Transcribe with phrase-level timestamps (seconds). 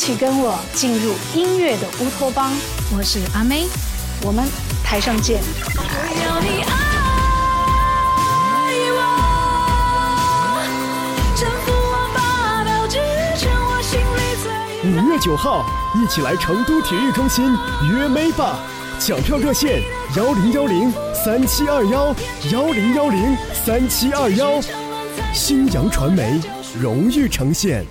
[0.00, 2.50] 起跟我进入音乐的乌托邦。
[2.96, 3.66] 我是阿妹，
[4.22, 4.48] 我们
[4.82, 5.42] 台上见。
[14.82, 17.54] 五月九号，一起来成都体育中心
[17.92, 18.58] 约妹吧！
[18.98, 19.82] 抢票热线：
[20.16, 22.16] 幺零幺零三七二幺
[22.50, 24.62] 幺零幺零三七二幺。
[25.34, 26.40] 新阳传媒
[26.80, 27.84] 荣誉呈现。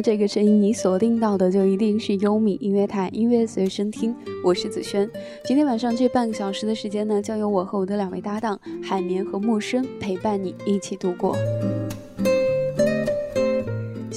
[0.00, 4.14] 这个声音，你锁定到的就一定是优米音乐台音乐随身听。
[4.44, 5.08] 我是子轩，
[5.44, 11.36] 今天晚上这半个小时的时间呢，将由我和我的两位搭档海绵和木生陪伴你一起度过。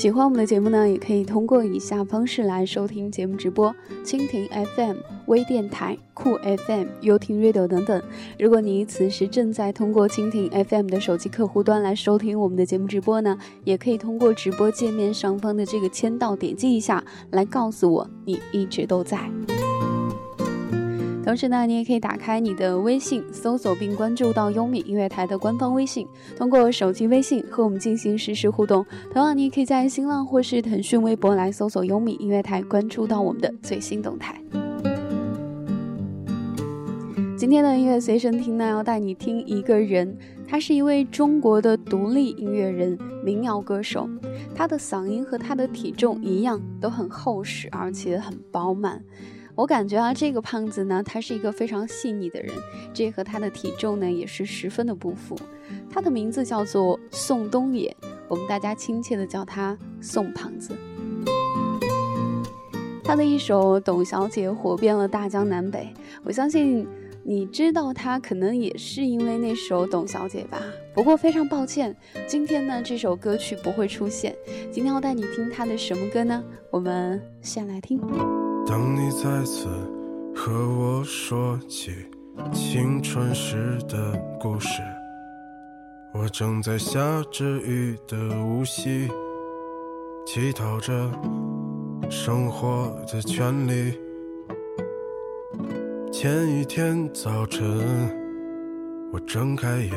[0.02, 3.72] 喜欢我们的节目呢，也可以通过以下方式来收听节目直播：
[4.04, 4.96] 蜻蜓 FM、
[5.28, 8.02] 微电台、酷 FM、优听 Radio 等等。
[8.40, 19.30] 如果你此时正在通过蜻蜓 FM 的手机客户端来收听我们的节目直播呢，也可以通过直播界面上方的这个签到点击一下，来告诉我你一直都在。
[21.24, 28.84] 同时呢，你也可以打开你的微信，搜索并关注到优米音乐台的官方微信，通过手机微信和我们进行实时互动。
[29.14, 34.42] 同样，你也可以在新浪或是腾讯微博来搜索优米音乐台，关注到我们的最新动态。
[37.38, 44.10] 今天的音乐随身听呢，要带你听一个人，他是一位中国的独立音乐人、民谣歌手，
[44.56, 49.04] 他的嗓音和他的体重一样，都很厚实，而且很饱满。
[49.56, 52.54] 我感觉啊，这个胖子呢，他是一个非常细腻的人，
[52.94, 55.38] 这和他的体重呢也是十分的不符。
[55.90, 57.96] 他的名字叫做宋冬野，
[58.28, 60.74] 我们大家亲切的叫他宋胖子。
[63.04, 66.88] 他的一首《董小姐》火遍了大江南北，我相信
[67.24, 70.62] 你知道他可能也是因为那首《董小姐》吧。
[70.94, 71.94] 不过非常抱歉，
[72.26, 74.34] 今天呢这首歌曲不会出现。
[74.72, 76.42] 今天要带你听他的什么歌呢？
[76.70, 78.00] 我们先来听。
[78.68, 79.68] 当你再次
[80.36, 81.92] 和我说起
[82.54, 84.82] 青春时的故事，
[86.14, 87.00] 我正在下
[87.32, 89.10] 着雨的无锡，
[90.26, 91.12] 乞讨着
[92.10, 94.00] 生活的权利。
[96.12, 97.68] 前一天早晨，
[99.12, 99.92] 我睁开眼，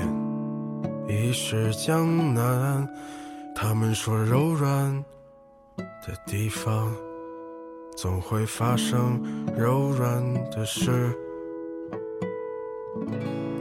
[1.08, 2.88] 已是江南。
[3.54, 5.04] 他们说柔软
[5.76, 6.92] 的地方。
[7.94, 9.20] 总会发生
[9.56, 11.16] 柔软的事。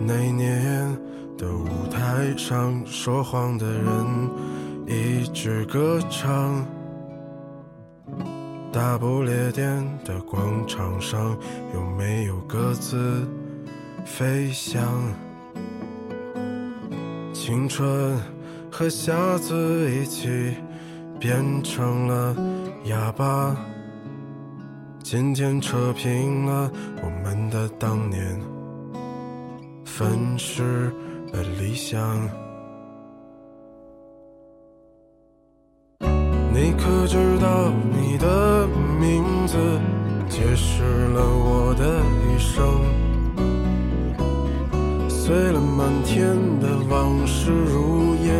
[0.06, 0.98] 那年
[1.38, 4.30] 的舞台上，说谎的人
[4.86, 6.66] 一直歌唱。
[8.72, 11.38] 大不列颠的广场上，
[11.76, 13.26] 有没有鸽子
[14.04, 14.84] 飞翔？
[17.32, 18.18] 青春
[18.72, 20.56] 和瞎子一起
[21.20, 22.36] 变成了
[22.86, 23.56] 哑巴。
[25.14, 26.72] 渐渐扯平了
[27.04, 28.20] 我们的当年，
[29.86, 30.10] 粉
[30.40, 30.92] 饰
[31.32, 32.20] 的理想。
[36.52, 38.68] 你可知道，你的
[39.00, 39.56] 名字
[40.28, 42.66] 解释了我的一生，
[45.08, 48.34] 碎了满天的往事如烟，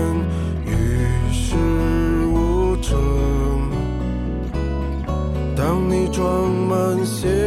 [0.66, 1.56] 与世
[2.26, 3.33] 无争。
[5.90, 7.43] 你装满行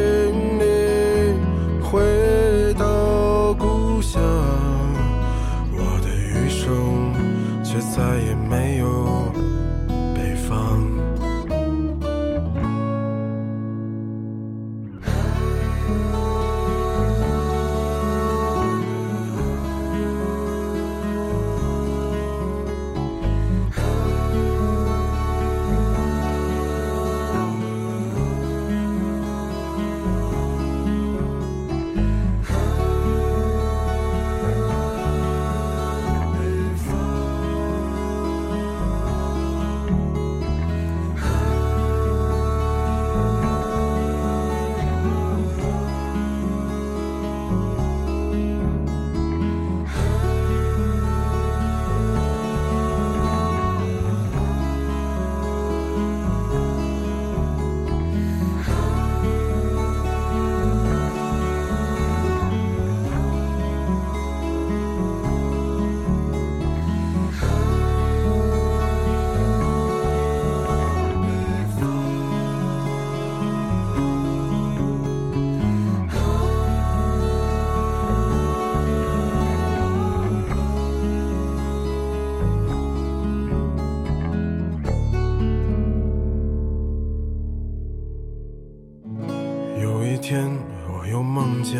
[90.28, 90.50] 天，
[90.88, 91.78] 我又梦见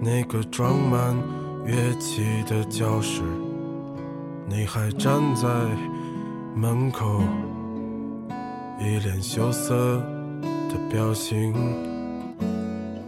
[0.00, 1.16] 那个装满
[1.64, 3.22] 乐器的教室，
[4.48, 5.48] 你还站在
[6.56, 7.22] 门口，
[8.80, 9.98] 一脸羞涩
[10.68, 11.54] 的表情。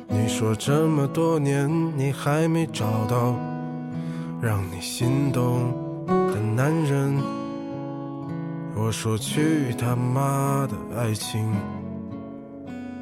[0.06, 1.68] 你说这么多年
[1.98, 3.34] 你还没找到
[4.40, 5.74] 让你心动
[6.06, 7.12] 的男人，
[8.76, 11.44] 我说去他妈的爱情，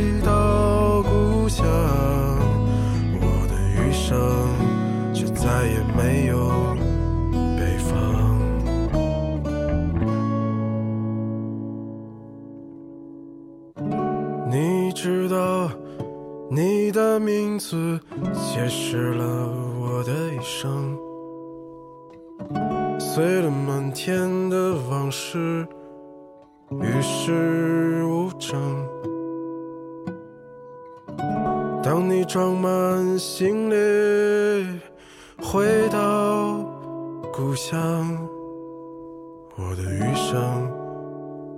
[0.00, 1.62] 回到故乡，
[3.20, 4.16] 我的余生
[5.12, 6.38] 却再也没有
[7.58, 7.92] 北方。
[14.50, 15.70] 你知道。
[16.52, 18.00] 你的名字
[18.34, 19.24] 解释了
[19.80, 20.98] 我的一生，
[22.98, 25.64] 碎了满天的往事，
[26.72, 28.79] 与世无争。
[32.32, 33.74] 装满行李
[35.42, 36.62] 回到
[37.32, 38.24] 故乡，
[39.56, 40.70] 我的余生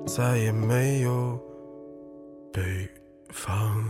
[0.06, 1.38] 再也没有
[2.50, 2.88] 北
[3.28, 3.84] 方。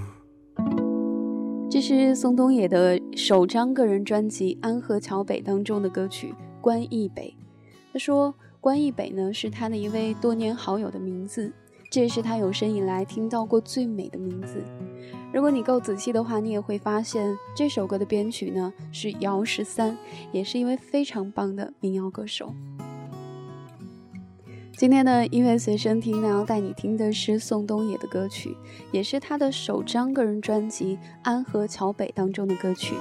[1.71, 7.33] 这是宋冬野的首张个人专辑《安河桥北》当中的歌曲《关忆北》。
[7.93, 11.53] 他说：“关忆北呢，是他的一位多年好友的名字，
[11.93, 14.65] 这是他有生以来听到过最美的名字。
[15.31, 19.99] 如果你够仔细的话，你也会发现这首歌的编曲呢是姚十三，
[20.33, 22.55] 也是一位非常棒的民谣歌手。”
[24.75, 28.57] 今天的音乐随身听呢，要带你听的是宋冬野的歌曲，
[28.91, 32.95] 也是他的首张个人专辑《安河桥北》当中的歌曲。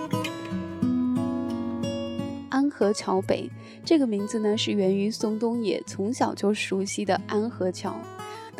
[2.49, 3.49] 安河桥北
[3.85, 7.95] 这个名字呢，是源于宋冬野从小就熟悉的安河桥，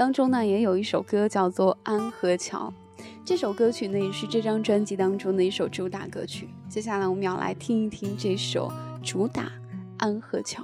[0.01, 2.74] 当中呢也有一首歌叫做《安河桥》，
[3.24, 6.50] 这首歌曲呢也是这张专辑当中的一首主打歌曲。
[6.68, 9.44] 接下来我们要来听一听这首主打
[10.00, 10.63] 《安河桥》。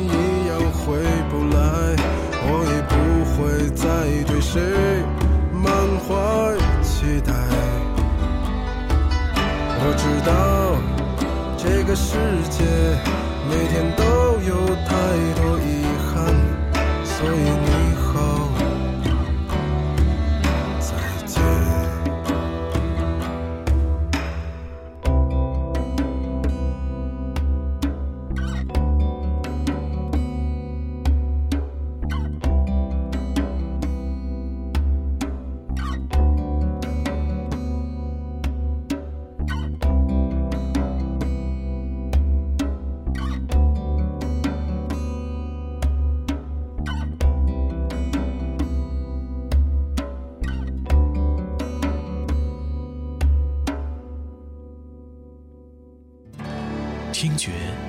[3.41, 3.87] 会再
[4.27, 4.61] 对谁
[5.51, 5.73] 满
[6.05, 6.13] 怀
[6.83, 7.33] 期待。
[9.83, 10.31] 我知道
[11.57, 12.15] 这个世
[12.51, 12.63] 界
[13.49, 14.03] 每天都
[14.47, 14.53] 有
[14.85, 14.89] 太
[15.41, 15.67] 多遗
[16.13, 16.13] 憾，
[17.03, 17.41] 所以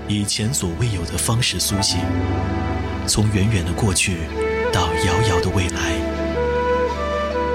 [0.09, 2.00] 以前所未有的方式苏醒，
[3.06, 4.18] 从远远的过去
[4.73, 5.92] 到遥遥的未来，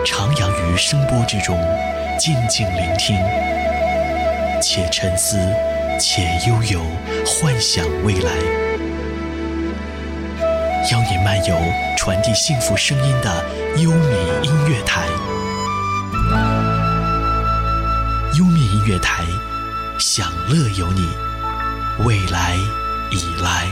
[0.06, 1.60] 徜徉于声波之中，
[2.18, 3.16] 静静聆听，
[4.62, 5.38] 且沉思，
[6.00, 6.82] 且悠游，
[7.26, 8.32] 幻想未来。
[10.90, 11.56] 邀你漫游
[11.98, 13.46] 传递幸福声音的
[13.78, 15.06] 优米音乐台，
[18.38, 19.26] 优米音乐台，
[20.00, 21.27] 享乐有你。
[22.06, 22.58] 未来
[23.10, 23.72] 已来，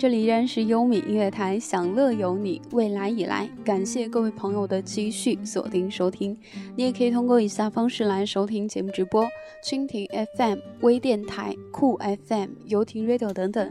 [0.00, 3.46] 这里依然是优米音乐台，享乐有你，未来已来。
[3.62, 6.34] 感谢各位朋友的继续锁定收听，
[6.74, 9.28] 你也可以通过以下方式来收听节目直播。
[9.62, 13.70] 蜻蜓 FM、微电台、酷 FM、游艇 Radio 等等。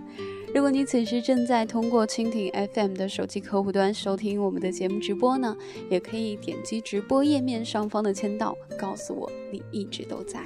[0.53, 5.57] 如果你此时正在通过蜻蜓 FM 的手机客户端收听我们的节目直播呢，
[5.89, 10.39] 也可以点击直播页面上方的签到，告诉我你一直都在。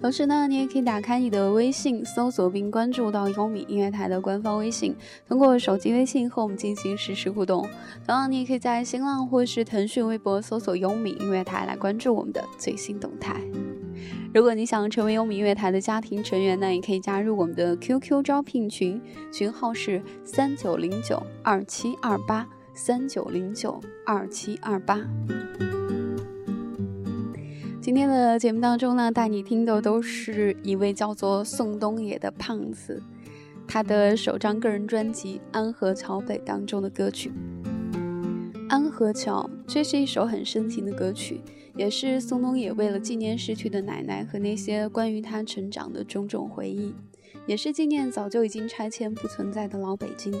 [0.00, 4.94] 同时呢，你也可以打开你的微信，搜索并关注到优米音乐台的官方微信，
[5.26, 7.62] 通过手机微信和我们进行实时互动。
[8.06, 13.40] 同样，你也可以在新浪或是腾讯微博搜索优米音乐台来关注我们的最新动态。
[14.32, 19.02] 如果你想成为优米音乐台的家庭成员呢，也可以加入我们的 QQ 招聘群，
[19.32, 25.00] 群号是三九零九二七二八三九零九二七二八。
[27.88, 33.02] 今天的节目当中呢，带你听的都是一位叫做宋冬野的胖子，
[33.66, 37.32] 他的首张个人专辑《安河桥北》当中的歌曲
[38.68, 41.40] 《安河桥》，这是一首很深情的歌曲，
[41.76, 46.94] 也是宋冬野为了纪念逝去的奶奶和那些关于他成长的种种回忆，
[47.46, 50.38] 也是纪念早就已经拆迁不存在的老北京。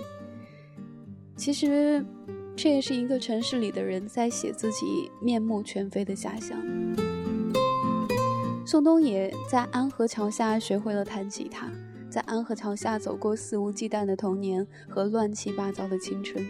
[1.34, 2.04] 其实，
[2.54, 6.54] 这也是一个城市里的人在写自己面目全非的家乡。
[8.70, 11.72] 宋冬野在安河桥下学会了弹吉他，
[12.10, 16.46] 在安河桥下走过肆无忌惮的童年和乱七八糟的青春，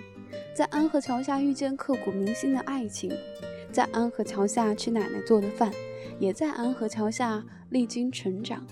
[0.52, 3.12] 在安河桥下遇见刻骨铭心的爱情，
[3.70, 5.70] 在安河桥下吃奶奶做的饭，
[6.18, 8.66] 也在安河桥下历经成长。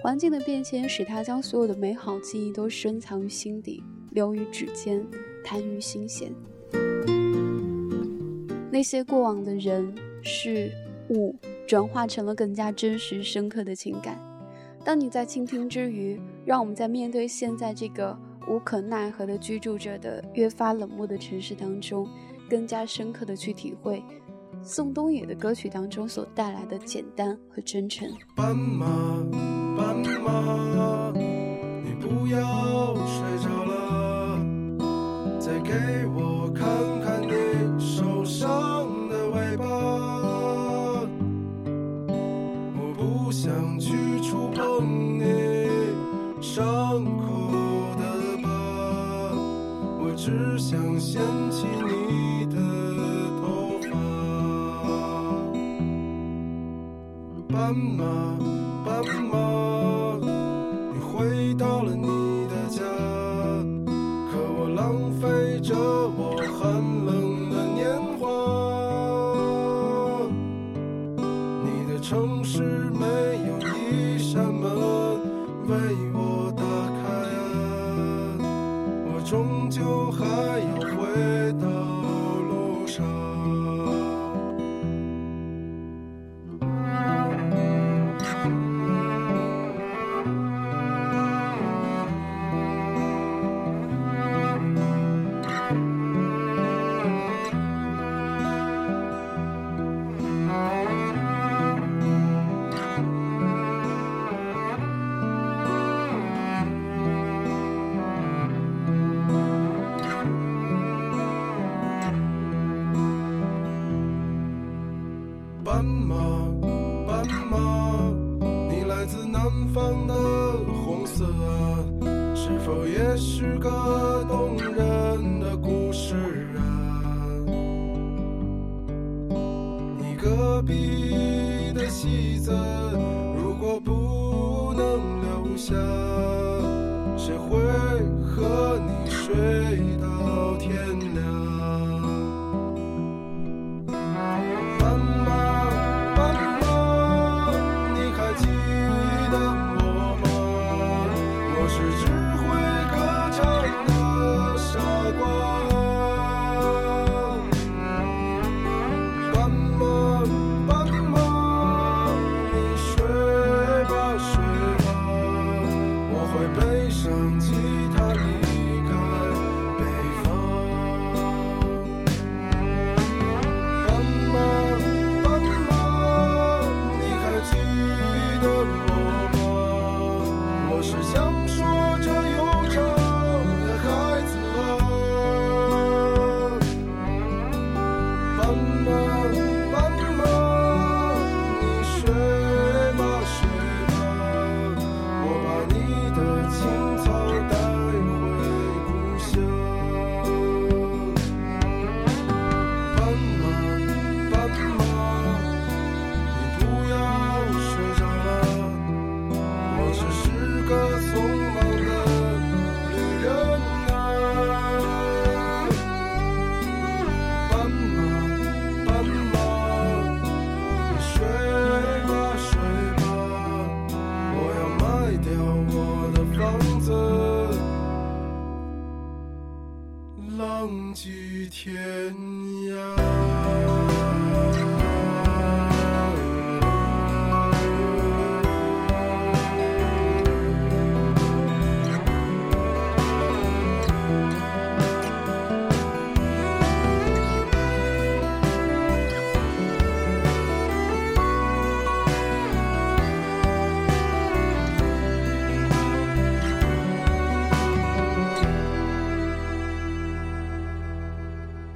[0.00, 5.04] 环境的变迁使他将所有的美好记忆都深藏于心底，留于指尖，
[5.42, 6.32] 弹于心弦。
[8.70, 10.70] 那些过往的人事
[11.10, 11.34] 物。
[11.66, 14.18] 转化成了更加真实、深刻的情感。
[14.84, 18.16] 当你在倾听之余，让我们在面对现在这个
[18.48, 22.08] 无可奈何的居住着的越发冷漠的城市当中，
[22.48, 24.00] 更加深刻的去体会
[24.62, 28.08] 宋冬野的歌曲当中所带来的简单和真诚。
[28.36, 28.86] 斑马，
[29.76, 31.12] 斑马，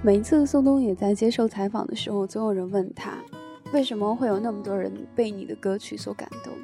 [0.03, 3.19] 每一次宋冬野在接受采访的时候，总有人问他，
[3.71, 6.55] 为什么会有那么多人被你的歌曲所感动？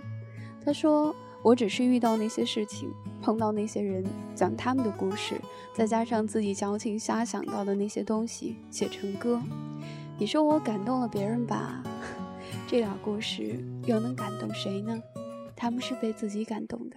[0.64, 4.02] 他说：“我只是遇到那些事情，碰到那些人，
[4.34, 5.38] 讲他们的故事，
[5.74, 9.38] 再加上自己矫情瞎想到的那些东西，写成歌。
[10.18, 11.82] 你说我感动了别人吧？
[12.66, 14.98] 这俩故事又能感动谁呢？
[15.54, 16.96] 他们是被自己感动的。”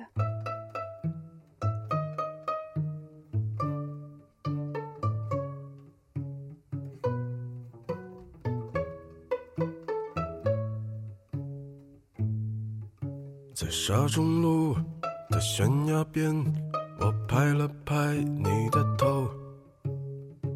[13.59, 14.73] 在沙中路
[15.29, 16.33] 的悬崖边，
[16.97, 19.29] 我拍了拍你的头，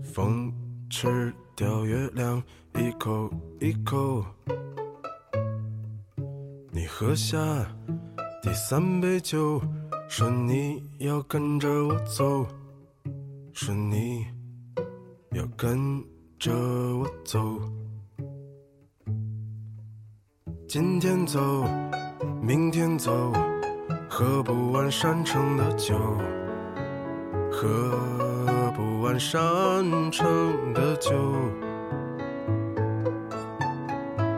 [0.01, 0.49] 风
[0.89, 2.41] 吃掉月亮
[2.75, 4.23] 一口一口。
[6.71, 7.37] 你喝下
[8.41, 9.61] 第三杯酒，
[10.07, 12.47] 说你要跟着我走，
[13.51, 14.25] 说你
[15.31, 16.01] 要跟
[16.39, 17.59] 着我走。
[20.69, 21.67] 今天走。
[22.45, 23.32] 明天走，
[24.10, 25.97] 喝不完山城的酒，
[27.49, 27.97] 喝
[28.75, 29.39] 不完山
[30.12, 30.27] 城
[30.73, 31.13] 的酒。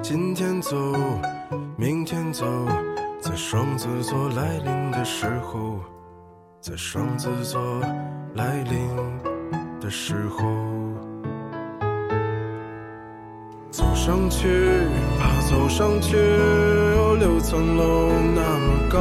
[0.04, 0.78] 今天走，
[1.76, 2.46] 明天走，
[3.20, 5.80] 在双子座来临的时候，
[6.62, 7.82] 在双子座
[8.36, 8.88] 来临
[9.80, 10.46] 的时候，
[14.06, 14.48] 上去
[15.18, 16.16] 吧，走上去。
[17.18, 19.00] 六层楼那么高，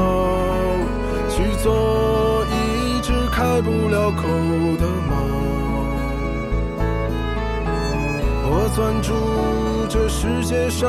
[1.29, 4.23] 去做一只开不了口
[4.79, 5.13] 的猫。
[8.49, 9.13] 我攥住
[9.91, 10.89] 这世界上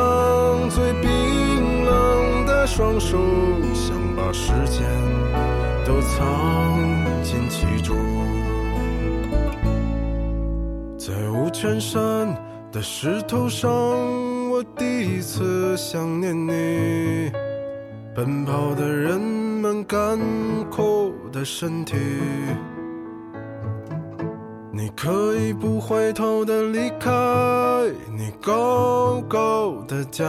[0.69, 3.17] 最冰冷的双手，
[3.73, 4.87] 想把时间
[5.85, 6.79] 都藏
[7.21, 7.97] 进其中。
[10.97, 12.33] 在五泉山
[12.75, 13.71] 的石头上，
[14.51, 17.31] 我第一次想念你。
[18.13, 20.19] 奔跑的人们，干
[20.69, 21.95] 枯的身体。
[24.73, 27.09] 你可以不回头的离开
[28.11, 30.25] 你高高的家，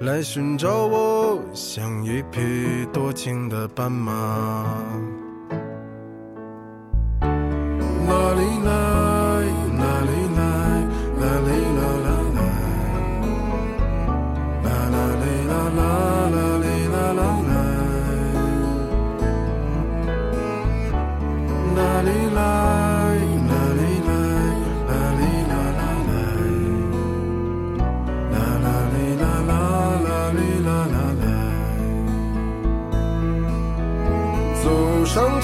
[0.00, 4.64] 来寻找我，像一匹多情的斑马。
[7.20, 8.89] 啦哩啦。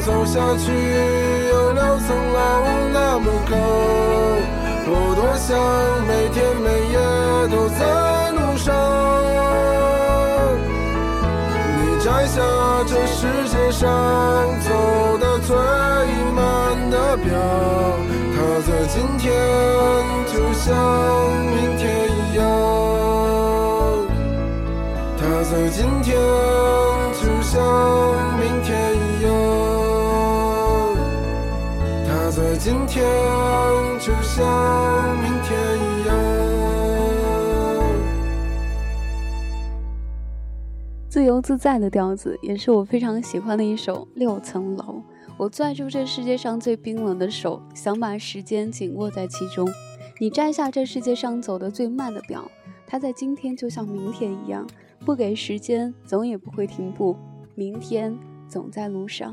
[0.00, 0.72] 走下去，
[1.50, 2.38] 有六层楼
[2.92, 3.52] 那么高。
[4.92, 5.48] 我多想
[6.06, 6.96] 每天每夜
[7.48, 7.80] 都在
[8.32, 8.66] 路上。
[11.76, 12.40] 你摘下
[12.86, 13.86] 这世界上
[14.60, 14.68] 走
[15.18, 15.54] 的最
[16.34, 16.38] 慢
[16.90, 17.28] 的表，
[18.34, 18.36] 它
[18.66, 19.30] 在今天
[20.26, 20.66] 就像
[21.54, 22.40] 明天一样。
[25.18, 26.16] 它在今天
[27.20, 27.60] 就像。
[32.70, 33.04] 今天
[33.98, 34.46] 就像
[35.20, 36.14] 明天一样。
[41.08, 44.84] 自由自在的调子，也是我非常喜欢的一首《六层楼》。
[45.36, 49.68] 我攥住这世界上最冰冷的手，想把时间紧握在其中。
[50.20, 52.48] 你摘下这世界上走得最慢的表，
[52.86, 54.64] 它在今天就像明天一样，
[55.04, 57.16] 不给时间，总也不会停步。
[57.56, 59.32] 明天总在路上。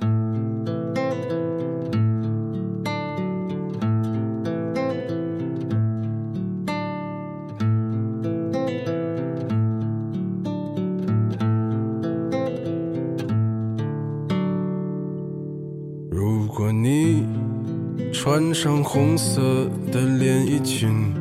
[18.30, 19.42] 穿上红色
[19.90, 21.14] 的连衣裙，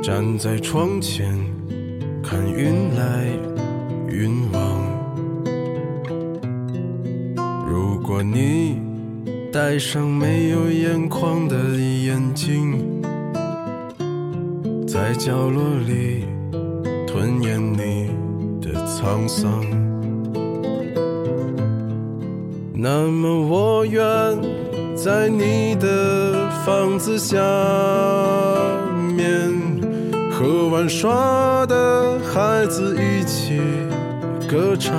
[0.00, 1.36] 站在窗前
[2.22, 3.26] 看云来
[4.08, 4.62] 云往。
[7.66, 8.80] 如果你
[9.52, 13.02] 戴上没有眼眶的眼睛，
[14.86, 16.26] 在角落里
[17.08, 18.08] 吞咽你
[18.60, 19.97] 的沧桑。
[22.80, 24.00] 那么我愿
[24.94, 27.36] 在你的房子下
[29.16, 29.52] 面，
[30.30, 33.60] 和玩耍的孩子一起
[34.48, 34.94] 歌唱。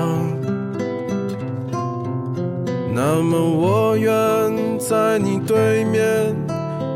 [2.94, 4.12] 那么我愿
[4.78, 6.36] 在你对面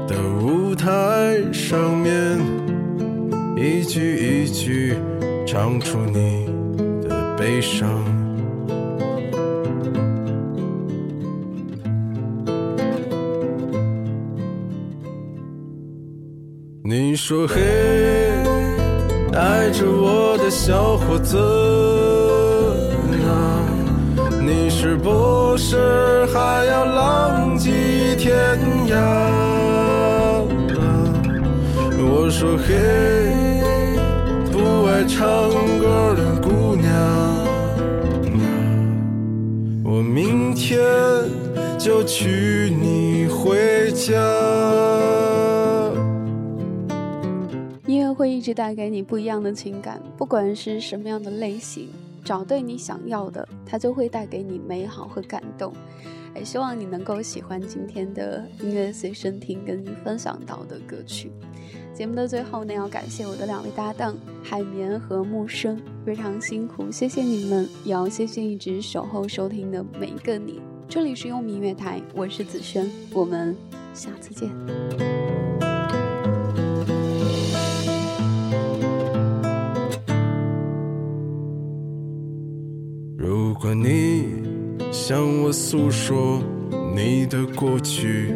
[0.05, 2.37] 的舞台上面，
[3.55, 4.97] 一句一句
[5.47, 6.45] 唱出你
[7.07, 8.02] 的悲伤。
[17.25, 17.55] 说嘿，
[19.31, 21.38] 爱着我的小伙子
[23.23, 23.63] 啊，
[24.41, 27.71] 你是不是还要浪迹
[28.17, 28.36] 天
[28.89, 28.97] 涯？
[31.97, 32.75] 我说嘿，
[34.51, 35.23] 不爱唱
[35.79, 38.36] 歌的姑娘啊，
[39.81, 40.77] 我明天
[41.79, 44.12] 就娶你回家。
[48.43, 51.88] 直带给你不一样的情感，不管是什么样的类型，
[52.25, 55.73] 找对你想要的，它就会带给你美好和感动。
[56.36, 61.32] 也希望你能够喜欢今天的音乐随身听，跟你分享到的歌曲。
[61.93, 70.60] 节目的最后呢，要感谢我的两位搭档海绵和木生，非常辛苦，谢谢你们，也要谢谢一直守候收听的每一个你。
[70.89, 73.56] 这里是用明月台，我是子轩，我们
[73.93, 75.62] 下次见。
[83.17, 84.26] 如果你
[84.91, 86.41] 向我诉说
[86.95, 88.34] 你的过去，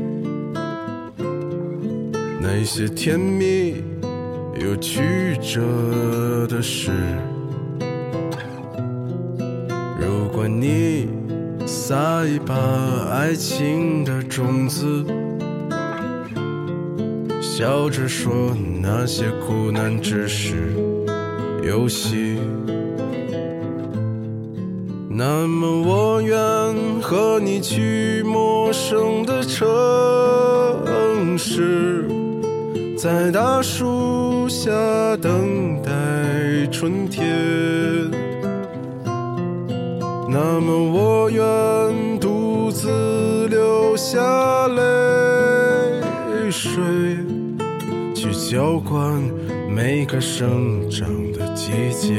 [2.40, 3.84] 那些甜蜜
[4.62, 6.92] 又曲折的事。
[10.00, 11.10] 如果你
[11.66, 12.56] 撒一把
[13.12, 15.04] 爱情的种子，
[17.42, 20.74] 笑着说那些苦难只是
[21.63, 22.38] 游戏。
[25.17, 26.38] 那么我愿
[27.01, 29.65] 和你去陌生的城
[31.36, 32.08] 市，
[32.95, 34.69] 在大树下
[35.17, 35.91] 等待
[36.71, 37.25] 春天。
[40.30, 44.84] 那么我愿独自流下泪
[46.51, 46.80] 水，
[48.13, 49.19] 去浇灌
[49.67, 52.13] 每个生长的季节。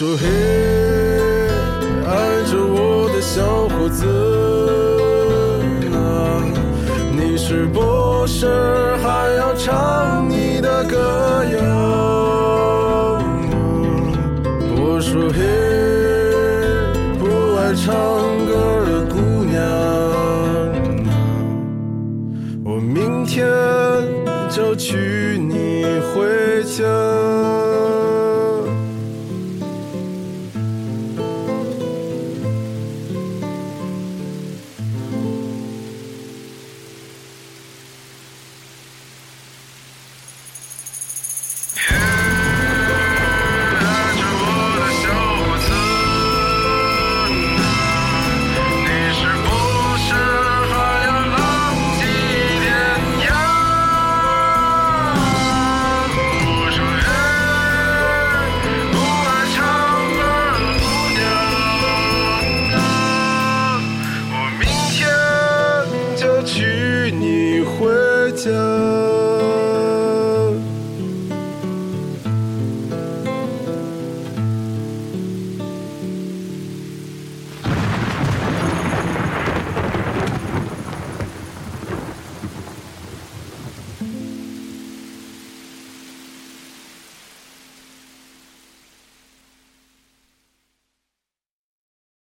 [0.00, 0.24] 说嘿，
[2.06, 2.10] 爱
[2.50, 4.06] 着我的小伙子
[5.92, 6.40] 啊，
[7.12, 8.46] 你是不是
[9.02, 11.58] 还要唱你的歌谣？
[14.74, 15.69] 我说嘿。